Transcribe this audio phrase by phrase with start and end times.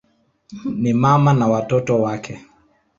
[0.65, 2.45] Ni mama na watoto wake.